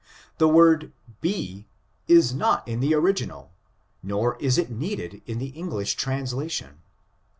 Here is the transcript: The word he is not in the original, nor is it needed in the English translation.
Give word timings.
The 0.39 0.47
word 0.47 0.91
he 1.21 1.67
is 2.07 2.33
not 2.33 2.67
in 2.67 2.79
the 2.79 2.95
original, 2.95 3.51
nor 4.01 4.35
is 4.41 4.57
it 4.57 4.71
needed 4.71 5.21
in 5.27 5.37
the 5.37 5.49
English 5.49 5.93
translation. 5.93 6.79